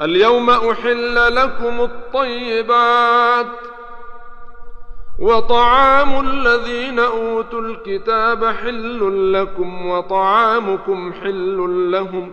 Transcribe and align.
اليوم 0.00 0.50
أحل 0.50 1.34
لكم 1.34 1.80
الطيبات 1.80 3.46
وطعام 5.18 6.20
الذين 6.20 6.98
أوتوا 6.98 7.60
الكتاب 7.60 8.44
حل 8.44 9.32
لكم 9.32 9.86
وطعامكم 9.86 11.12
حل 11.12 11.90
لهم 11.92 12.32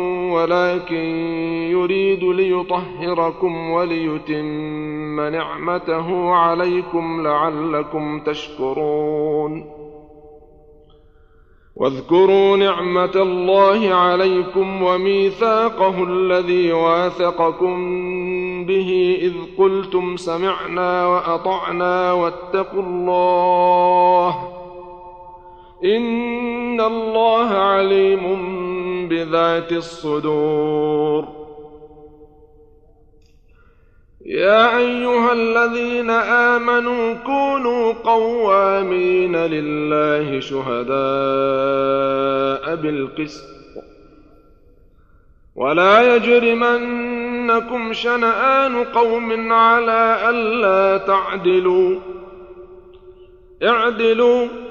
ولكن 0.31 1.05
يريد 1.71 2.23
ليطهركم 2.23 3.69
وليتم 3.69 5.19
نعمته 5.21 6.31
عليكم 6.33 7.27
لعلكم 7.27 8.19
تشكرون. 8.19 9.81
واذكروا 11.75 12.57
نعمة 12.57 13.11
الله 13.15 13.93
عليكم 13.93 14.83
وميثاقه 14.83 16.03
الذي 16.03 16.71
واثقكم 16.71 17.75
به 18.65 19.17
إذ 19.21 19.33
قلتم 19.57 20.17
سمعنا 20.17 21.07
وأطعنا 21.07 22.13
واتقوا 22.13 22.83
الله 22.83 24.35
إن 25.83 26.81
الله 26.81 27.47
عليم 27.49 28.23
بذات 29.07 29.71
الصدور. 29.71 31.41
يا 34.25 34.77
أيها 34.77 35.33
الذين 35.33 36.09
آمنوا 36.09 37.13
كونوا 37.13 37.93
قوامين 37.93 39.35
لله 39.35 40.39
شهداء 40.39 40.91
بالقسط. 42.75 43.61
ولا 45.55 46.15
يجرمنكم 46.15 47.93
شنآن 47.93 48.83
قوم 48.83 49.53
على 49.53 50.29
ألا 50.29 50.97
تعدلوا. 50.97 51.99
اعدلوا. 53.63 54.70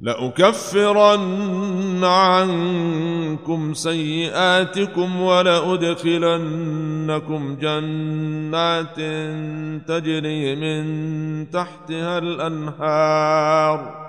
لأكفرن 0.00 2.04
عنكم 2.04 3.74
سيئاتكم 3.74 5.20
ولأدخلنكم 5.20 6.36
جنات 7.60 8.96
تجري 9.88 10.56
من 10.56 11.50
تحتها 11.50 12.18
الأنهار 12.18 14.00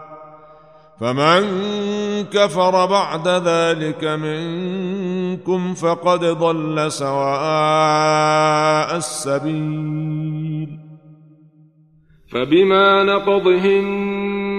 فمن 0.99 1.43
كفر 2.31 2.85
بعد 2.85 3.27
ذلك 3.27 4.03
منكم 4.03 5.73
فقد 5.73 6.19
ضل 6.19 6.91
سواء 6.91 8.97
السبيل. 8.97 10.81
فبما 12.31 13.03
نقضهم 13.03 14.30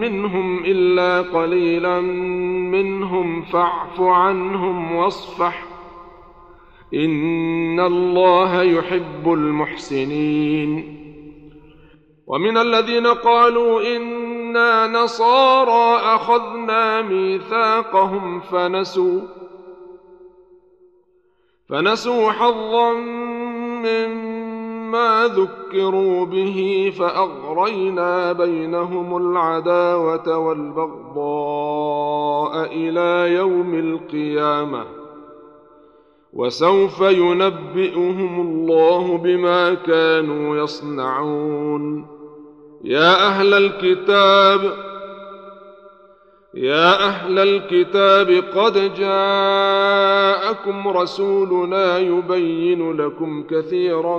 منهم 0.00 0.64
إلا 0.64 1.22
قليلا 1.38 2.00
منهم 2.70 3.42
فاعف 3.42 4.00
عنهم 4.00 4.94
واصفح. 4.94 5.64
إن 6.94 7.80
الله 7.80 8.62
يحب 8.62 9.32
المحسنين. 9.32 10.98
ومن 12.26 12.56
الذين 12.56 13.06
قالوا 13.06 13.96
إنا 13.96 14.86
نصارى 14.86 15.96
أخذنا 16.14 17.02
ميثاقهم 17.02 18.40
فنسوا 18.40 19.20
فنسوا 21.68 22.30
حظا 22.30 22.92
مما 24.88 25.30
ذكروا 25.36 26.26
به 26.26 26.92
فأغرينا 26.98 28.32
بينهم 28.32 29.16
العداوة 29.16 30.38
والبغضاء 30.38 31.28
إلى 32.72 33.34
يوم 33.34 33.74
القيامة 33.74 34.84
وسوف 36.32 37.00
ينبئهم 37.00 38.40
الله 38.40 39.18
بما 39.18 39.74
كانوا 39.74 40.56
يصنعون 40.56 42.06
يا 42.84 43.26
أهل 43.26 43.54
الكتاب 43.54 44.88
يا 46.54 47.06
أهل 47.06 47.38
الكتاب 47.38 48.30
قد 48.56 48.94
جاءكم 48.94 50.88
رسولنا 50.88 51.98
يبين 51.98 52.92
لكم 52.92 53.42
كثيرا 53.50 54.18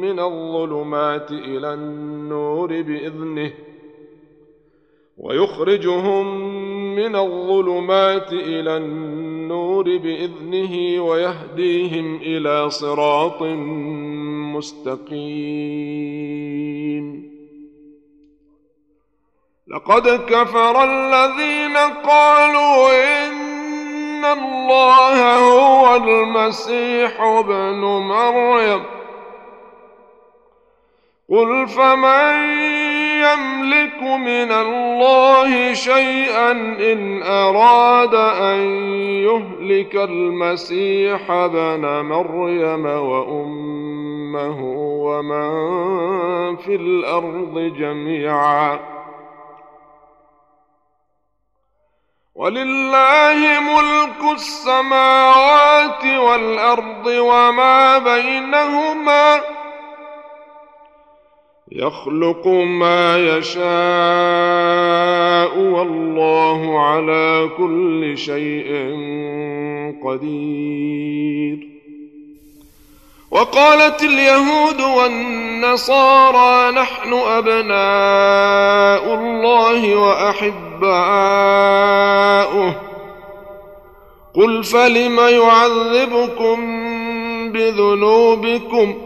من 0.00 0.20
الظلمات 0.20 1.30
إلى 1.30 1.74
النور 1.74 2.82
بإذنه 2.82 3.52
ويخرجهم 5.18 6.26
من 6.94 7.16
الظلمات 7.16 8.32
إلى 8.32 8.76
النور 8.76 9.84
بإذنه 9.84 11.02
ويهديهم 11.02 12.16
إلى 12.16 12.70
صراط 12.70 13.42
مستقيم. 14.56 15.86
لقد 19.68 20.08
كفر 20.08 20.84
الذين 20.84 21.76
قالوا 22.06 22.88
إن 23.26 24.24
الله 24.24 25.36
هو 25.38 25.96
المسيح 25.96 27.20
ابن 27.20 27.80
مريم. 27.84 28.82
قل 31.30 31.68
فمن 31.68 32.34
يملك 33.22 34.02
من 34.02 34.52
الله 34.52 35.74
شيئا 35.74 36.50
ان 36.92 37.22
اراد 37.22 38.14
ان 38.14 38.60
يهلك 39.26 39.94
المسيح 39.96 41.30
ابن 41.30 41.80
مريم 42.04 42.86
وامه 42.86 44.60
ومن 45.06 46.56
في 46.56 46.74
الأرض 46.74 47.58
جميعا 47.78 48.80
ولله 52.34 53.60
ملك 53.60 54.32
السماوات 54.34 56.04
والارض 56.04 57.06
وما 57.06 57.98
بينهما 57.98 59.40
يخلق 61.72 62.46
ما 62.46 63.18
يشاء 63.18 63.66
والله 65.58 66.80
على 66.80 67.50
كل 67.56 68.18
شيء 68.18 68.94
قدير. 70.04 71.68
وقالت 73.30 74.02
اليهود 74.02 74.80
والنصارى 74.80 76.72
نحن 76.72 77.12
أبناء 77.12 79.14
الله 79.14 79.96
وأحباؤه. 79.96 80.86
قل 84.34 84.64
فلم 84.64 85.18
يعذبكم 85.18 86.56
بذنوبكم 87.52 89.05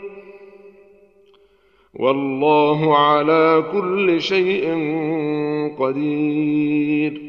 والله 2.01 2.97
على 2.97 3.63
كل 3.71 4.21
شيء 4.21 4.65
قدير. 5.79 7.21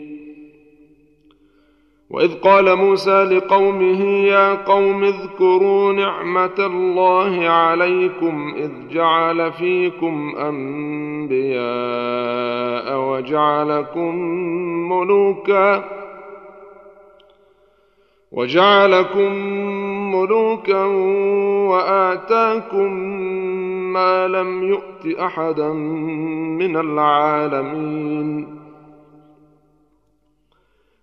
وإذ 2.11 2.35
قال 2.35 2.77
موسى 2.77 3.25
لقومه 3.25 4.05
يا 4.05 4.55
قوم 4.55 5.05
اذكروا 5.05 5.93
نعمة 5.93 6.59
الله 6.59 7.49
عليكم 7.49 8.55
إذ 8.57 8.71
جعل 8.95 9.53
فيكم 9.53 10.37
أنبياء 10.37 11.59
وجعلكم 13.01 14.17
ملوكا. 14.93 15.85
وجعلكم 18.33 19.33
ملوكا 20.15 20.85
وآتاكم 21.71 22.93
ما 23.93 24.29
لم 24.29 24.63
يؤت 24.63 25.07
أحدا 25.19 25.73
من 26.63 26.77
العالمين. 26.77 28.59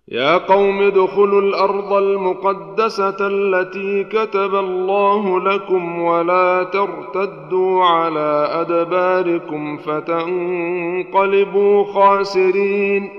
يا 0.08 0.36
قوم 0.36 0.82
ادخلوا 0.82 1.40
الأرض 1.40 1.92
المقدسة 1.92 3.16
التي 3.20 4.04
كتب 4.04 4.54
الله 4.54 5.40
لكم 5.40 6.02
ولا 6.02 6.62
ترتدوا 6.62 7.84
على 7.84 8.48
أدباركم 8.52 9.76
فتنقلبوا 9.76 11.84
خاسرين. 11.84 13.10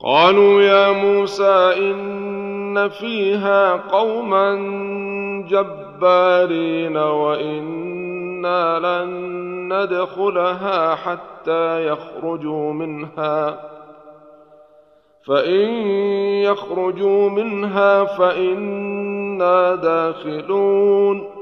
قالوا 0.00 0.62
يا 0.62 0.92
موسى 0.92 1.74
إن 1.76 2.41
فيها 2.88 3.72
قوما 3.72 4.54
جبارين 5.48 6.96
وأنا 6.96 8.78
لن 8.78 9.32
ندخلها 9.72 10.94
حتى 10.94 11.86
يخرجوا 11.86 12.72
منها 12.72 13.60
فان 15.26 15.70
يخرجوا 16.42 17.30
منها 17.30 18.04
فانا 18.04 19.74
داخلون 19.74 21.41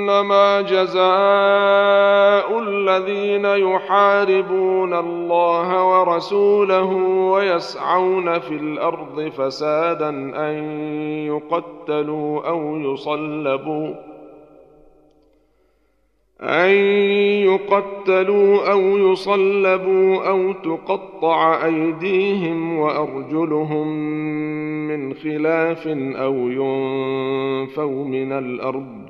انما 0.00 0.60
جزاء 0.60 2.58
الذين 2.58 3.44
يحاربون 3.44 4.94
الله 4.94 5.84
ورسوله 5.84 6.92
ويسعون 7.32 8.38
في 8.38 8.54
الأرض 8.54 9.28
فسادا 9.28 10.08
أن 10.48 10.54
يقتلوا 11.26 12.48
أو 12.48 12.76
يصلبوا 12.76 13.94
أن 16.40 16.70
يقتلوا 17.44 18.72
أو 18.72 18.80
يصلبوا 18.80 20.28
أو 20.28 20.52
تقطع 20.52 21.64
أيديهم 21.64 22.78
وأرجلهم 22.78 23.88
من 24.88 25.14
خلاف 25.14 25.86
أو 26.16 26.34
ينفوا 26.34 28.04
من 28.04 28.32
الأرض 28.32 29.09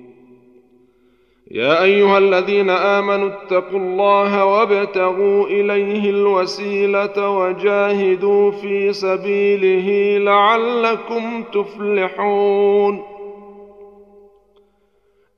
يا 1.53 1.83
أيها 1.83 2.17
الذين 2.17 2.69
آمنوا 2.69 3.29
اتقوا 3.29 3.79
الله 3.79 4.45
وابتغوا 4.45 5.47
إليه 5.47 6.09
الوسيلة 6.09 7.29
وجاهدوا 7.29 8.51
في 8.51 8.93
سبيله 8.93 10.17
لعلكم 10.23 11.43
تفلحون. 11.53 13.03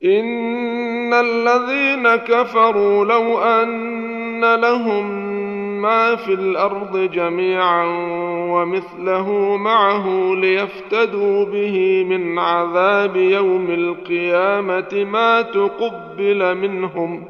إن 0.04 1.14
الذين 1.14 2.16
كفروا 2.16 3.04
لو 3.04 3.38
أن 3.38 4.54
لهم 4.54 5.34
ما 5.82 6.16
في 6.16 6.32
الأرض 6.32 6.98
جميعا 6.98 7.84
ومثله 8.54 9.56
معه 9.56 10.34
ليفتدوا 10.34 11.44
به 11.44 12.04
من 12.08 12.38
عذاب 12.38 13.16
يوم 13.16 13.70
القيامة 13.70 15.04
ما 15.12 15.42
تقبل 15.42 16.54
منهم 16.54 17.24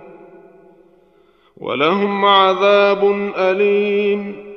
ولهم 1.57 2.25
عذاب 2.25 3.33
أليم. 3.37 4.55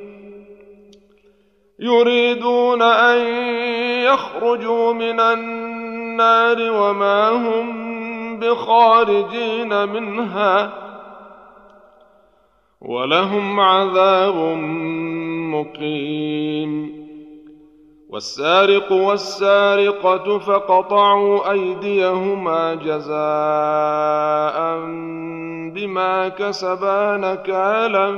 يريدون 1.79 2.81
أن 2.81 3.17
يخرجوا 4.03 4.93
من 4.93 5.19
النار 5.19 6.71
وما 6.71 7.29
هم 7.29 7.87
بخارجين 8.39 9.89
منها 9.89 10.73
ولهم 12.81 13.59
عذاب 13.59 14.35
مقيم 15.61 17.07
والسارق 18.09 18.91
والسارقة 18.91 20.39
فقطعوا 20.39 21.51
أيديهما 21.51 22.75
جزاء 22.75 24.57
بما 25.75 26.29
كسبا 26.29 27.17
نكالا 27.17 28.11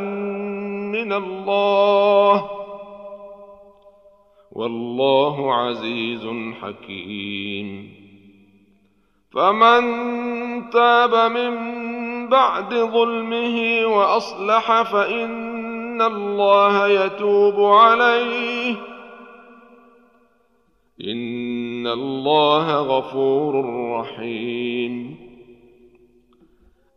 من 0.93 1.13
الله. 1.13 2.49
والله 4.51 5.55
عزيز 5.55 6.27
حكيم. 6.61 7.99
فمن 9.33 9.81
تاب 10.69 11.31
من 11.31 11.79
بعد 12.29 12.73
ظلمه 12.73 13.85
وأصلح 13.85 14.81
فان 15.99 16.13
الله 16.13 16.87
يتوب 16.87 17.63
عليه. 17.73 18.75
ان 21.03 21.87
الله 21.87 22.81
غفور 22.81 23.65
رحيم. 23.99 25.19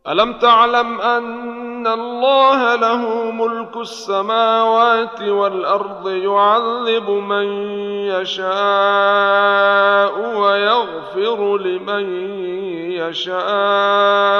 الم 0.07 0.33
تعلم 0.33 1.01
ان 1.01 1.87
الله 1.87 2.75
له 2.75 3.31
ملك 3.31 3.77
السماوات 3.77 5.21
والارض 5.21 6.09
يعذب 6.09 7.09
من 7.09 7.45
يشاء 8.07 8.53
ويغفر 10.39 11.57
لمن 11.57 12.05
يشاء. 12.91 14.32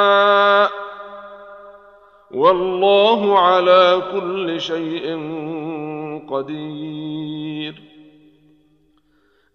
والله 2.54 3.40
على 3.40 4.02
كل 4.12 4.62
شيء 4.62 5.06
قدير. 6.30 7.82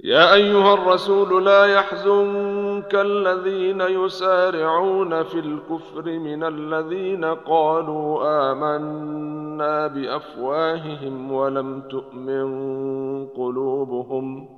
يا 0.05 0.35
أيها 0.35 0.75
الرسول 0.75 1.45
لا 1.45 1.67
يحزنك 1.67 2.95
الذين 2.95 3.81
يسارعون 3.81 5.23
في 5.23 5.39
الكفر 5.39 6.03
من 6.19 6.45
الذين 6.45 7.25
قالوا 7.25 8.21
آمنا 8.53 9.87
بأفواههم 9.87 11.33
ولم 11.33 11.81
تؤمن 11.81 12.49
قلوبهم 13.27 14.58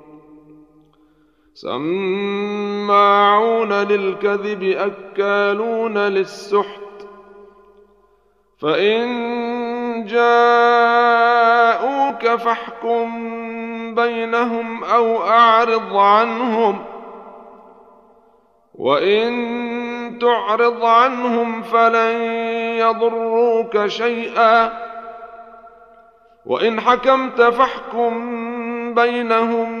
سماعون 1.61 3.73
للكذب 3.73 4.63
أكالون 4.63 5.97
للسحت. 5.97 6.81
فإن 8.61 9.05
جاءوك 10.05 12.27
فاحكم 12.27 13.25
بينهم 13.95 14.83
أو 14.83 15.23
أعرض 15.23 15.95
عنهم. 15.95 16.83
وإن 18.75 19.31
تعرض 20.21 20.85
عنهم 20.85 21.61
فلن 21.61 22.21
يضروك 22.77 23.85
شيئا. 23.85 24.71
وإن 26.45 26.81
حكمت 26.81 27.41
فاحكم 27.41 28.13
بينهم 28.93 29.80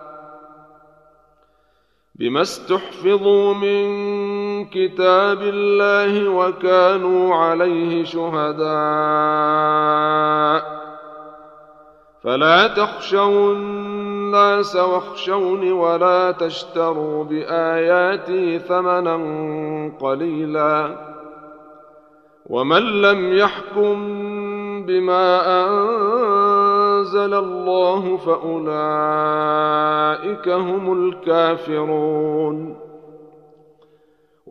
بما 2.21 2.41
استحفظوا 2.41 3.53
من 3.53 3.85
كتاب 4.65 5.41
الله 5.41 6.29
وكانوا 6.29 7.35
عليه 7.35 8.03
شهداء. 8.03 8.61
فلا 12.23 12.67
تخشوا 12.67 13.53
الناس 13.53 14.75
واخشوني 14.75 15.71
ولا 15.71 16.31
تشتروا 16.31 17.23
بآياتي 17.23 18.59
ثمنا 18.59 19.17
قليلا. 19.99 20.95
ومن 22.45 23.01
لم 23.01 23.33
يحكم 23.37 23.95
بما 24.85 25.41
انزل 25.47 26.50
الله 27.15 28.17
فأولئك 28.17 28.49
هم 30.49 30.93
الكافرون. 30.93 32.91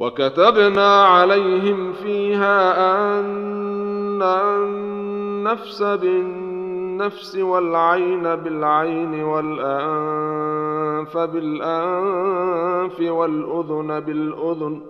وكتبنا 0.01 1.05
عليهم 1.05 1.93
فيها 1.93 2.91
أن 3.21 4.23
النفس 4.23 5.83
بالنفس 5.83 7.37
والعين 7.37 8.23
بالعين 8.23 9.25
والأنف 9.25 11.17
بالأنف 11.17 13.01
والأذن 13.01 14.01
بالأذن 14.01 14.83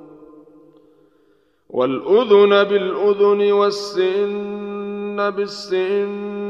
والأذن 1.70 2.64
بالأذن 2.64 3.52
والسن 3.52 5.30
بالسن 5.30 6.49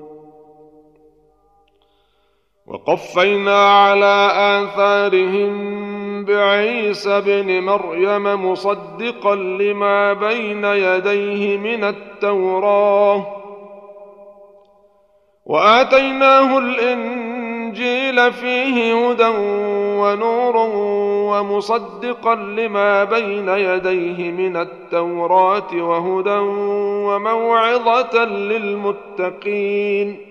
وقفينا 2.71 3.69
على 3.69 4.31
آثارهم 4.33 5.51
بعيسى 6.25 7.21
بن 7.21 7.63
مريم 7.63 8.51
مصدقا 8.51 9.35
لما 9.35 10.13
بين 10.13 10.65
يديه 10.65 11.57
من 11.57 11.83
التوراة. 11.83 13.27
وآتيناه 15.45 16.57
الإنجيل 16.57 18.31
فيه 18.31 19.09
هدى 19.09 19.27
ونور 19.99 20.57
ومصدقا 21.31 22.35
لما 22.35 23.03
بين 23.03 23.49
يديه 23.49 24.31
من 24.31 24.57
التوراة 24.57 25.73
وهدى 25.73 26.37
وموعظة 27.07 28.25
للمتقين. 28.25 30.30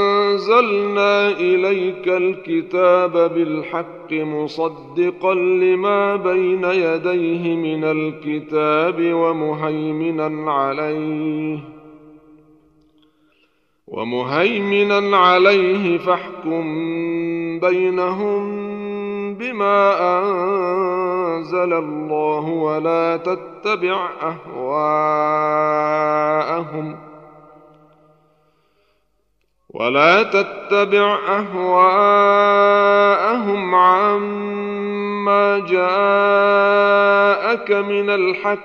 وأنزلنا 0.00 1.28
إليك 1.28 2.08
الكتاب 2.08 3.12
بالحق 3.34 4.12
مصدقا 4.12 5.34
لما 5.34 6.16
بين 6.16 6.64
يديه 6.64 7.56
من 7.56 7.84
الكتاب 7.84 8.96
ومهيمنا 9.14 10.52
عليه 10.52 11.58
ومهيمنا 13.88 15.16
عليه 15.16 15.98
فاحكم 15.98 16.64
بينهم 17.60 18.70
بما 19.34 19.92
أنزل 20.18 21.72
الله 21.72 22.48
ولا 22.48 23.16
تتبع 23.16 24.08
أهواءهم 25.82 27.09
ولا 29.74 30.22
تتبع 30.22 31.18
أهواءهم 31.28 31.74
عما 33.74 35.58
جاءك 35.58 36.90
من 37.70 38.10
الحق. 38.10 38.60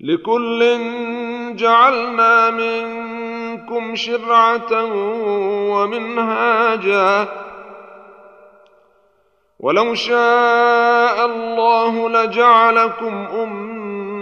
لكل 0.00 0.78
جعلنا 1.56 2.50
منكم 2.50 3.96
شرعة 3.96 4.84
ومنهاجا. 5.70 7.28
ولو 9.60 9.94
شاء 9.94 11.26
الله 11.26 12.08
لجعلكم 12.08 13.14
أمة 13.14 13.89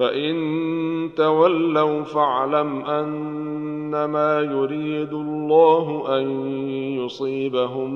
فإن 0.00 1.10
تولوا 1.16 2.04
فاعلم 2.04 2.84
أنما 2.84 4.40
يريد 4.40 5.12
الله 5.12 6.18
أن 6.18 6.30
يصيبهم 7.04 7.90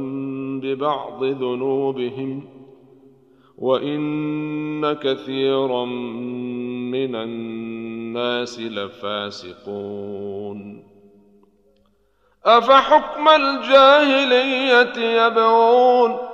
ببعض 0.60 1.24
ذنوبهم 1.24 2.44
وإن 3.58 4.92
كثيرا 4.92 5.84
من 6.94 7.14
الناس 7.14 8.60
لفاسقون. 8.60 10.04
أفحكم 12.44 13.28
الجاهلية 13.28 15.26
يبغون 15.26 16.33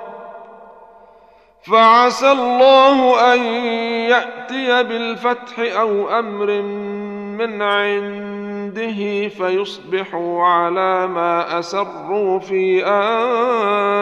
فعسى 1.63 2.31
الله 2.31 3.33
أن 3.33 3.39
يأتي 4.09 4.83
بالفتح 4.83 5.59
أو 5.59 6.19
أمر 6.19 6.61
من 7.37 7.61
عنده 7.61 9.27
فيصبحوا 9.27 10.43
على 10.43 11.07
ما 11.07 11.59
أسروا 11.59 12.39
في 12.39 12.85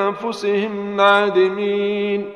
أنفسهم 0.04 0.96
نادمين. 0.96 2.30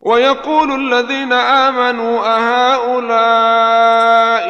ويقول 0.00 0.94
الذين 0.94 1.32
آمنوا 1.32 2.20
أهؤلاء 2.38 3.36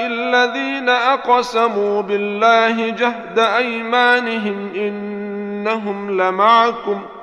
الذين 0.07 0.89
أقسموا 0.89 2.03
بالله 2.03 2.91
جهد 2.91 3.39
أيمانهم 3.39 4.75
إنهم 4.75 6.21
لمعكم 6.21 7.03
ۖ 7.19 7.22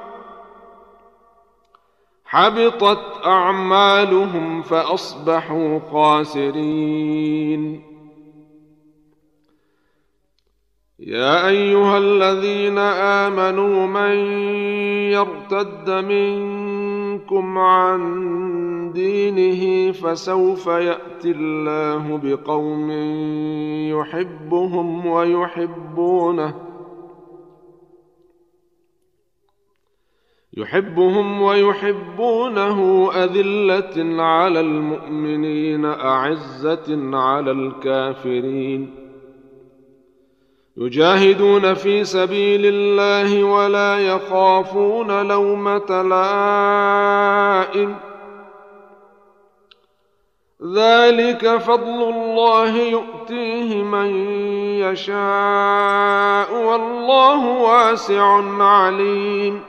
حبطت 2.32 3.26
أعمالهم 3.26 4.62
فأصبحوا 4.62 5.80
خاسرين. 5.92 7.82
يا 11.00 11.48
أيها 11.48 11.98
الذين 11.98 12.78
آمنوا 12.78 13.88
من 13.88 14.16
يرتد 15.12 15.90
منكم 15.90 17.58
عن 17.58 18.02
دينه 18.94 19.92
فسوف 19.92 20.68
يأتي 20.68 21.32
الله 21.32 22.20
بقوم 22.24 22.92
يحبهم 23.90 25.06
ويحبونه 25.06 26.69
يحبهم 30.60 31.42
ويحبونه 31.42 33.10
أذلة 33.14 34.24
على 34.24 34.60
المؤمنين 34.60 35.86
أعزة 35.86 37.18
على 37.18 37.52
الكافرين. 37.52 38.96
يجاهدون 40.78 41.74
في 41.74 42.04
سبيل 42.04 42.62
الله 42.66 43.44
ولا 43.44 44.00
يخافون 44.00 45.28
لومة 45.28 46.02
لائم. 46.02 47.96
ذلك 50.76 51.58
فضل 51.58 52.10
الله 52.10 52.78
يؤتيه 52.78 53.84
من 53.84 54.16
يشاء 54.80 56.54
والله 56.66 57.48
واسع 57.48 58.42
عليم. 58.64 59.69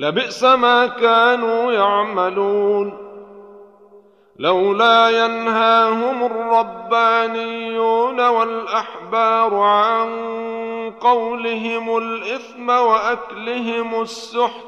لبئس 0.00 0.44
ما 0.44 0.86
كانوا 0.86 1.72
يعملون 1.72 2.92
لولا 4.36 5.10
ينهاهم 5.10 6.24
الربانيون 6.24 8.20
والأحبار 8.28 9.54
عن 9.54 10.10
قولهم 11.00 11.96
الإثم 11.98 12.68
وأكلهم 12.70 14.02
السحت 14.02 14.66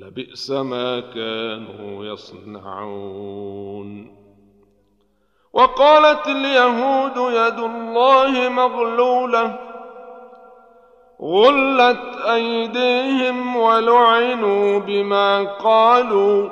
لبئس 0.00 0.50
ما 0.50 1.00
كانوا 1.00 2.04
يصنعون 2.04 3.42
وقالت 5.52 6.26
اليهود 6.26 7.16
يد 7.16 7.58
الله 7.58 8.48
مغلولة 8.48 9.71
غلت 11.22 12.16
أيديهم 12.30 13.56
ولعنوا 13.56 14.78
بما 14.78 15.42
قالوا. 15.42 16.48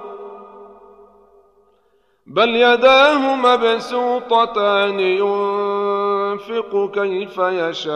بل 2.27 2.57
يداه 2.57 3.37
مبسوطتان 3.37 5.01
ينفق 5.01 6.91
كيف 6.95 7.39
يشاء. 7.39 7.91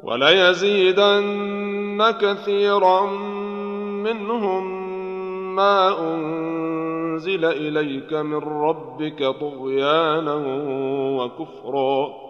وليزيدن 0.00 2.14
كثيرا 2.20 3.06
منهم 4.02 4.90
ما 5.56 5.98
أنزل 5.98 7.44
إليك 7.44 8.12
من 8.12 8.38
ربك 8.38 9.34
طغيانا 9.40 10.34
وكفرا. 11.16 12.29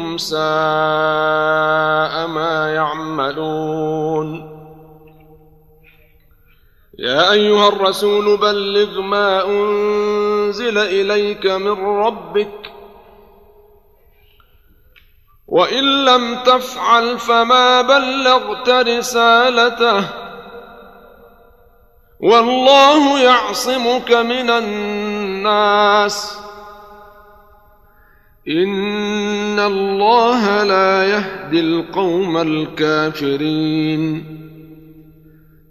ساء 0.17 0.41
ما 2.27 2.73
يعملون. 2.75 4.51
يا 6.99 7.31
أيها 7.31 7.67
الرسول 7.67 8.37
بلغ 8.37 9.01
ما 9.01 9.45
أنزل 9.45 10.77
إليك 10.77 11.45
من 11.45 11.85
ربك 11.85 12.71
وإن 15.47 16.05
لم 16.05 16.43
تفعل 16.43 17.19
فما 17.19 17.81
بلغت 17.81 18.69
رسالته 18.69 20.05
والله 22.19 23.19
يعصمك 23.19 24.11
من 24.11 24.49
الناس. 24.49 26.41
ان 28.47 29.59
الله 29.59 30.63
لا 30.63 31.03
يهدي 31.05 31.59
القوم 31.59 32.37
الكافرين 32.37 34.23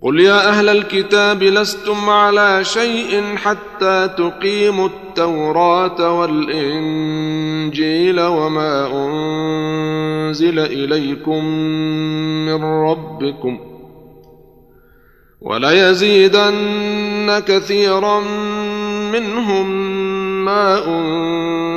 قل 0.03 0.21
يا 0.21 0.49
أهل 0.49 0.69
الكتاب 0.69 1.43
لستم 1.43 2.11
على 2.11 2.65
شيء 2.65 3.37
حتى 3.37 4.09
تقيموا 4.19 4.89
التوراه 4.89 6.21
والانجيل 6.21 7.41
وما 8.21 8.87
انزل 8.93 10.59
اليكم 10.59 11.45
من 12.47 12.65
ربكم 12.65 13.61
وليزيدن 15.41 17.39
كثيرا 17.47 18.21
منهم 19.13 19.71
ما 20.45 20.79
انزل 20.89 21.60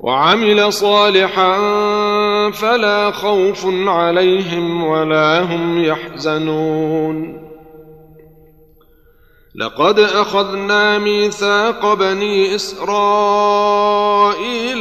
وعمل 0.00 0.72
صالحا 0.72 1.56
فلا 2.50 3.10
خوف 3.10 3.66
عليهم 3.86 4.84
ولا 4.84 5.42
هم 5.42 5.84
يحزنون. 5.84 7.50
لقد 9.54 9.98
أخذنا 9.98 10.98
ميثاق 10.98 11.94
بني 11.94 12.54
إسرائيل 12.54 13.64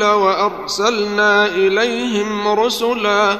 وأرسلنا 0.04 1.46
إليهم 1.46 2.48
رسلا 2.48 3.38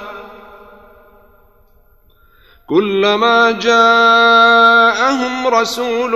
كلما 2.70 3.52
جاءهم 3.52 5.48
رسول 5.48 6.16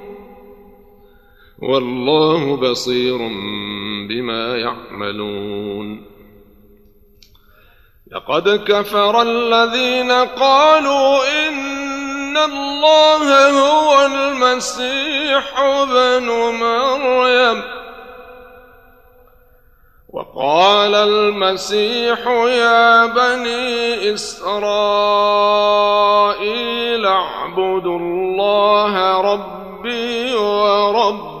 والله 1.61 2.55
بصير 2.55 3.17
بما 4.09 4.57
يعملون. 4.57 6.05
لقد 8.11 8.49
كفر 8.49 9.21
الذين 9.21 10.11
قالوا 10.11 11.47
إن 11.47 12.37
الله 12.37 13.49
هو 13.49 14.05
المسيح 14.05 15.59
ابن 15.59 16.25
مريم. 16.59 17.63
وقال 20.09 20.95
المسيح 20.95 22.27
يا 22.27 23.05
بني 23.05 24.13
إسرائيل 24.13 24.45
اعبدوا 27.05 27.99
الله 27.99 29.21
ربي 29.21 30.35
وربكم 30.35 31.40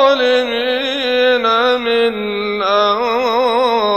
الأبصار 2.01 3.91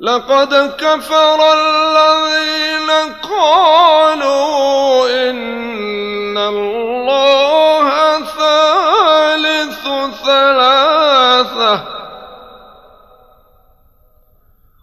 لقد 0.00 0.74
كفر 0.78 1.52
الذين 1.52 2.90
قالوا 3.22 5.08
إن 5.30 6.38
الله 6.38 8.18
ثالث 8.24 9.88
ثلاثة 10.26 11.82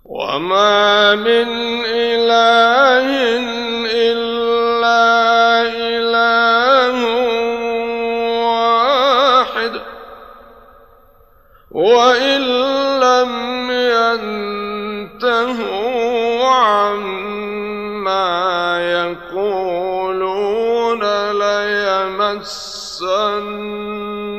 وما 0.06 1.16
من 1.16 1.48
إله 1.86 2.79
وإن 11.72 12.42
لم 13.00 13.50
ينتهوا 15.22 16.46
عما 16.46 18.30
يقولون 18.92 21.00
ليمسن 21.32 23.10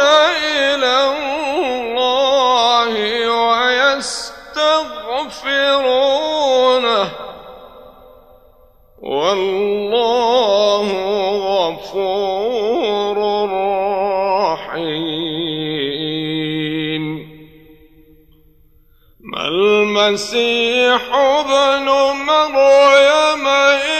إلى 0.00 0.96
الله 1.10 2.92
ويستغفرونه 3.30 4.48
والله 9.02 10.86
غفور 11.48 12.87
المسيح 19.98 21.00
ابن 21.14 21.84
مريم 22.24 23.46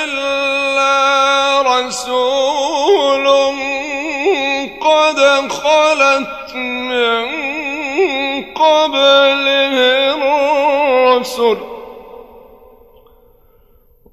إلا 0.04 0.96
رسول 1.62 3.26
قد 4.80 5.18
خلت 5.52 6.54
من 6.54 7.24
قبله 8.54 9.74
الرسل 10.14 11.58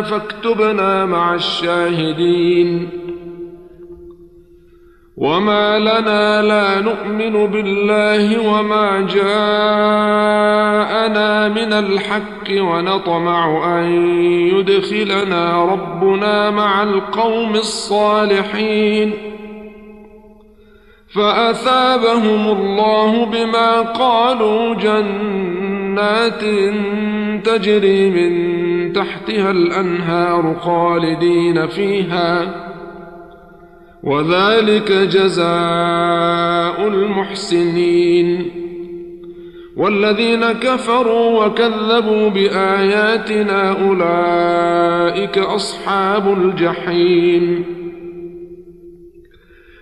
فاكتبنا 0.00 1.04
مع 1.06 1.34
الشاهدين. 1.34 2.88
وما 5.16 5.78
لنا 5.78 6.42
لا 6.42 6.80
نؤمن 6.80 7.46
بالله 7.46 8.48
وما 8.48 9.06
جاءنا 9.14 9.48
من 11.48 11.72
الحق 11.72 12.50
ونطمع 12.50 13.78
أن 13.78 13.84
يدخلنا 14.54 15.64
ربنا 15.64 16.50
مع 16.50 16.82
القوم 16.82 17.54
الصالحين. 17.54 19.12
فأثابهم 21.14 22.48
الله 22.48 23.24
بما 23.24 23.80
قالوا 23.80 24.74
جنة 24.74 25.67
جنات 25.98 26.44
تجري 27.44 28.10
من 28.10 28.92
تحتها 28.92 29.50
الأنهار 29.50 30.56
خالدين 30.60 31.66
فيها. 31.66 32.54
وذلك 34.02 34.92
جزاء 34.92 36.88
المحسنين. 36.88 38.50
والذين 39.76 40.52
كفروا 40.52 41.44
وكذبوا 41.44 42.28
بآياتنا 42.28 43.70
أولئك 43.88 45.38
أصحاب 45.38 46.32
الجحيم. 46.32 47.77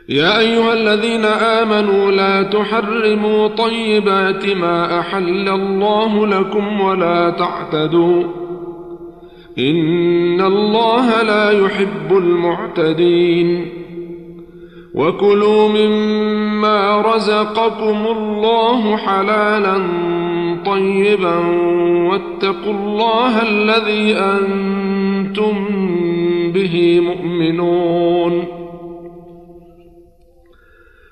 يا 0.09 0.38
أيها 0.38 0.72
الذين 0.72 1.24
آمنوا 1.24 2.11
لا 2.11 2.42
تحرموا 2.42 3.48
طيبات 3.48 4.48
ما 4.48 5.00
أحل 5.00 5.48
الله 5.48 6.26
لكم 6.26 6.80
ولا 6.80 7.30
تعتدوا 7.30 8.24
إن 9.59 10.40
الله 10.40 11.22
لا 11.22 11.50
يحب 11.50 12.12
المعتدين 12.12 13.66
وكلوا 14.94 15.68
مما 15.68 17.00
رزقكم 17.00 18.07
الله 18.07 18.96
حلالا 18.96 19.82
طيبا 20.66 21.36
واتقوا 22.11 22.72
الله 22.72 23.42
الذي 23.42 24.14
أنتم 24.14 25.66
به 26.54 27.00
مؤمنون 27.00 28.55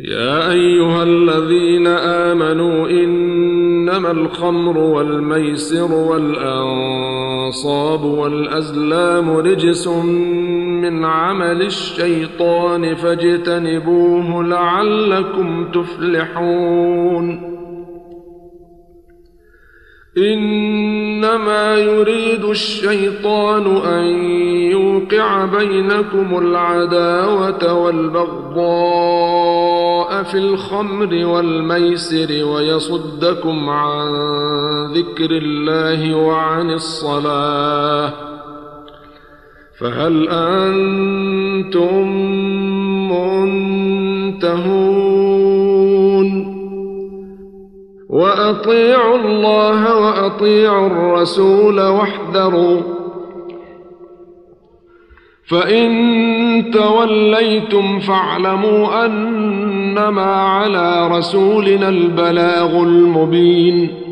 يا 0.00 0.50
أيها 0.50 1.02
الذين 1.02 1.86
آمنوا 1.86 2.88
إنما 2.88 4.10
الخمر 4.10 4.78
والميسر 4.78 5.92
والأنصاب 5.92 7.24
والأزلام 8.04 9.30
رجس 9.30 9.88
من 9.88 11.04
عمل 11.04 11.62
الشيطان 11.62 12.94
فاجتنبوه 12.94 14.44
لعلكم 14.44 15.68
تفلحون 15.72 17.56
إنما 20.18 21.76
يريد 21.76 22.44
الشيطان 22.44 23.76
أن 23.76 24.04
يوقع 24.70 25.44
بينكم 25.44 26.38
العداوة 26.38 27.82
والبغضاء 27.84 29.75
في 30.22 30.38
الخمر 30.38 31.26
والميسر 31.26 32.44
ويصدكم 32.44 33.70
عن 33.70 34.08
ذكر 34.92 35.30
الله 35.30 36.14
وعن 36.14 36.70
الصلاة. 36.70 38.12
فهل 39.80 40.28
أنتم 40.28 42.08
منتهون؟ 44.32 44.96
وأطيعوا 48.08 49.16
الله 49.16 49.96
وأطيعوا 50.00 50.86
الرسول 50.86 51.80
واحذروا 51.80 52.95
فإن 55.48 56.70
توليتم 56.70 57.98
فاعلموا 57.98 59.06
أنما 59.06 60.34
على 60.34 61.08
رسولنا 61.08 61.88
البلاغ 61.88 62.82
المبين. 62.82 64.06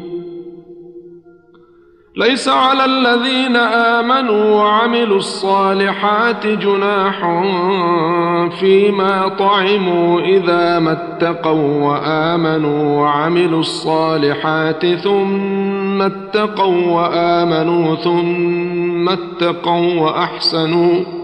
ليس 2.16 2.48
على 2.48 2.84
الذين 2.84 3.56
آمنوا 3.56 4.54
وعملوا 4.54 5.16
الصالحات 5.16 6.46
جناح 6.46 7.42
فيما 8.60 9.28
طعموا 9.28 10.20
إذا 10.20 10.78
ما 10.78 10.92
اتقوا 10.92 11.82
وآمنوا 11.82 13.00
وعملوا 13.00 13.60
الصالحات 13.60 14.86
ثم 14.86 16.02
اتقوا 16.02 16.86
وآمنوا 16.86 17.94
ثم 17.94 19.08
اتقوا 19.08 20.00
وأحسنوا. 20.00 21.23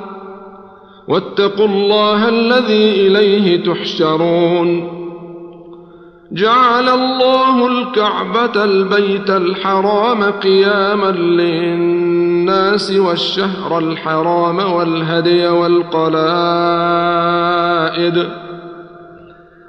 واتقوا 1.11 1.65
الله 1.65 2.29
الذي 2.29 3.07
إليه 3.07 3.63
تحشرون. 3.63 5.01
جعل 6.31 6.89
الله 6.89 7.67
الكعبة 7.67 8.63
البيت 8.63 9.29
الحرام 9.29 10.23
قياما 10.23 11.11
للناس 11.11 12.91
والشهر 12.91 13.79
الحرام 13.79 14.59
والهدي 14.73 15.47
والقلائد 15.47 16.21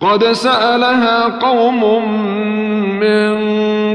قد 0.00 0.24
سألها 0.24 1.28
قوم 1.28 2.04
من 3.00 3.30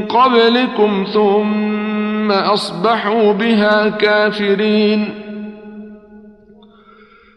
قبلكم 0.06 1.06
ثم 1.12 2.32
أصبحوا 2.32 3.32
بها 3.32 3.88
كافرين. 3.88 5.14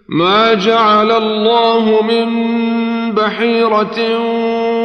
ما 0.09 0.53
جعل 0.53 1.11
الله 1.11 1.99
من 2.01 2.29
بحيرة 3.11 3.97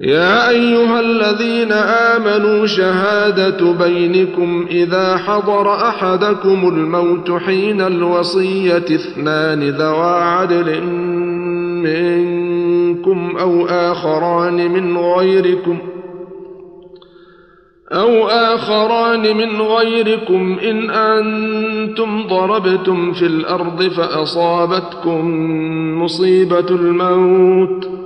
يا 0.00 0.50
أيها 0.50 1.00
الذين 1.00 1.72
آمنوا 1.72 2.66
شهادة 2.66 3.72
بينكم 3.72 4.66
إذا 4.70 5.16
حضر 5.16 5.74
أحدكم 5.74 6.68
الموت 6.68 7.30
حين 7.30 7.80
الوصية 7.80 8.76
اثنان 8.76 9.68
ذوا 9.68 10.04
عدل 10.04 10.82
منكم 11.82 13.36
أو 13.36 13.66
آخران 13.66 14.70
من 14.70 14.98
غيركم 14.98 15.78
أو 17.92 18.28
آخران 18.28 19.36
من 19.36 19.60
غيركم 19.60 20.58
إن 20.58 20.90
أنتم 20.90 22.26
ضربتم 22.26 23.12
في 23.12 23.26
الأرض 23.26 23.82
فأصابتكم 23.82 25.30
مصيبة 26.02 26.70
الموت 26.70 27.84
ۖ 27.84 28.05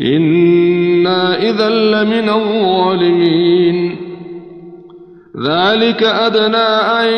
إنا 0.00 1.42
إذا 1.50 1.68
لمن 1.68 2.28
الظالمين. 2.28 3.96
ذلك 5.36 6.02
أدنى 6.02 6.56
أن 7.00 7.08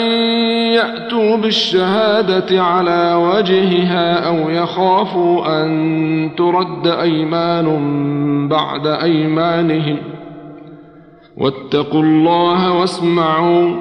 يأتوا 0.72 1.36
بالشهادة 1.36 2.62
على 2.62 3.14
وجهها 3.14 4.28
أو 4.28 4.50
يخافوا 4.50 5.62
أن 5.62 6.30
ترد 6.36 6.86
أيمان 6.86 7.68
بعد 8.48 8.86
أيمانهم. 8.86 9.96
واتقوا 11.36 12.02
الله 12.02 12.72
واسمعوا. 12.72 13.76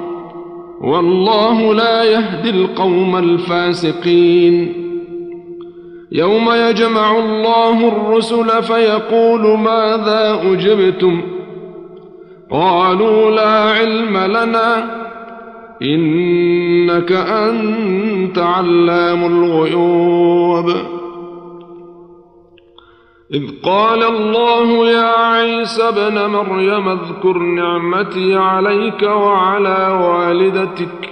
والله 0.80 1.74
لا 1.74 2.04
يهدي 2.04 2.50
القوم 2.50 3.16
الفاسقين. 3.16 4.81
يوم 6.14 6.50
يجمع 6.50 7.18
الله 7.18 7.88
الرسل 7.88 8.62
فيقول 8.62 9.58
ماذا 9.58 10.40
أجبتم؟ 10.44 11.22
قالوا 12.50 13.30
لا 13.30 13.60
علم 13.70 14.16
لنا 14.16 15.02
إنك 15.82 17.12
أنت 17.12 18.38
علام 18.38 19.24
الغيوب. 19.24 20.70
إذ 23.34 23.42
قال 23.64 24.02
الله 24.02 24.90
يا 24.90 25.16
عيسى 25.16 25.82
ابن 25.82 26.26
مريم 26.26 26.88
اذكر 26.88 27.38
نعمتي 27.38 28.36
عليك 28.36 29.02
وعلى 29.02 29.98
والدتك 30.02 31.11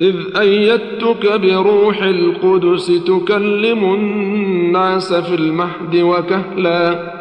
إذ 0.00 0.16
أيدتك 0.38 1.40
بروح 1.40 2.02
القدس 2.02 2.86
تكلم 2.86 3.94
الناس 3.94 5.14
في 5.14 5.34
المهد 5.34 5.96
وكهلا. 5.96 7.14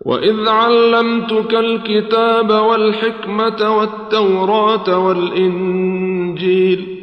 وإذ 0.00 0.48
علمتك 0.48 1.54
الكتاب 1.54 2.50
والحكمة 2.50 3.76
والتوراة 3.78 4.98
والإنجيل 4.98 6.95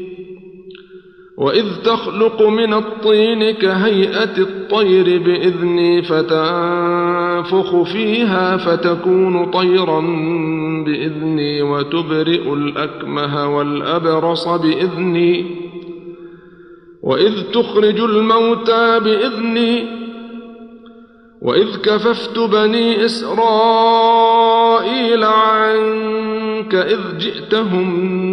وإذ 1.38 1.66
تخلق 1.86 2.42
من 2.42 2.74
الطين 2.74 3.52
كهيئة 3.52 4.38
الطير 4.38 5.22
بإذني 5.24 6.02
فتنفخ 6.02 7.82
فيها 7.82 8.58
فتكون 8.58 9.52
طيرا 9.52 10.00
بإذني 10.86 11.62
وتبرئ 11.62 12.54
الأكمه 12.54 13.58
والأبرص 13.58 14.48
بإذني. 14.48 15.46
وإذ 17.04 17.42
تخرج 17.54 18.00
الموتى 18.00 19.00
بإذني. 19.00 20.04
وإذ 21.42 21.78
كففت 21.78 22.40
بني 22.40 23.06
إسرائيل 23.06 24.14
عنك 25.24 26.76
إذ 26.76 27.18
جئتهم 27.18 28.33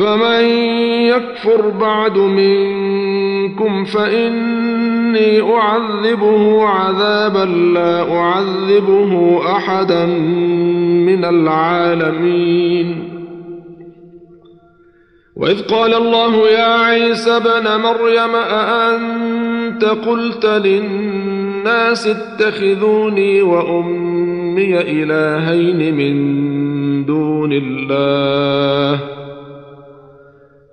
فمن 0.00 0.44
يكفر 1.06 1.68
بعد 1.68 2.18
منكم 2.18 3.84
فإني 3.84 5.42
أعذبه 5.42 6.62
عذابا 6.64 7.44
لا 7.74 8.16
أعذبه 8.16 9.40
أحدا 9.56 10.06
من 11.06 11.24
العالمين. 11.24 13.08
وإذ 15.36 15.62
قال 15.62 15.94
الله 15.94 16.48
يا 16.48 16.74
عيسى 16.74 17.36
ابن 17.36 17.82
مريم 17.82 18.34
أأنت 18.34 19.84
قلت 19.84 20.46
للناس 20.46 22.06
اتخذوني 22.06 23.42
وأمي 23.42 24.80
إلهين 24.80 25.94
من 25.94 26.14
دون 27.06 27.52
الله؟ 27.52 29.19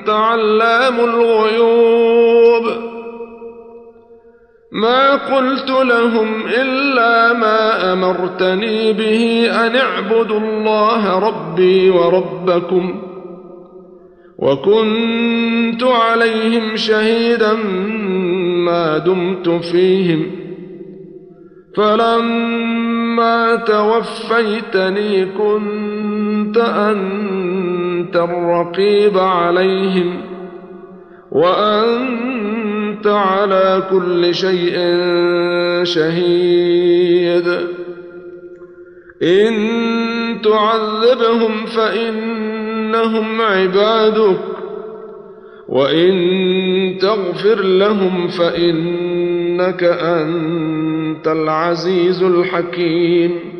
أنت 0.00 0.10
علام 0.10 1.00
الغيوب. 1.00 2.64
ما 4.72 5.14
قلت 5.14 5.70
لهم 5.70 6.46
إلا 6.46 7.32
ما 7.32 7.92
أمرتني 7.92 8.92
به 8.92 9.50
أن 9.66 9.76
اعبدوا 9.76 10.38
الله 10.38 11.18
ربي 11.18 11.90
وربكم 11.90 13.02
وكنت 14.38 15.82
عليهم 15.82 16.76
شهيدا 16.76 17.52
ما 18.64 18.98
دمت 18.98 19.48
فيهم. 19.48 20.30
فلما 21.76 23.56
توفيتني 23.56 25.26
كنت 25.26 26.58
أنت 28.10 28.16
الرقيب 28.16 29.18
عليهم 29.18 30.20
وأنت 31.32 33.06
على 33.06 33.82
كل 33.90 34.34
شيء 34.34 34.74
شهيد. 35.84 37.48
إن 39.22 39.52
تعذبهم 40.42 41.66
فإنهم 41.66 43.40
عبادك 43.40 44.40
وإن 45.68 46.12
تغفر 47.00 47.62
لهم 47.62 48.28
فإنك 48.28 49.84
أنت 49.84 51.28
العزيز 51.28 52.22
الحكيم. 52.22 53.59